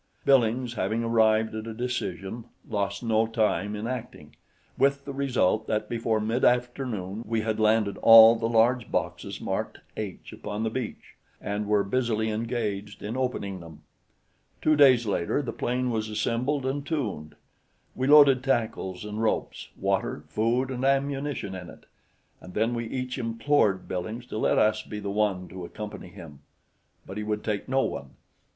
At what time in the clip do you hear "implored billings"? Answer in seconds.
23.19-24.25